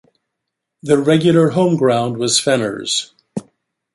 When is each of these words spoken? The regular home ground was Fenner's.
The 0.81 0.97
regular 0.97 1.49
home 1.51 1.77
ground 1.77 2.17
was 2.17 2.39
Fenner's. 2.39 3.13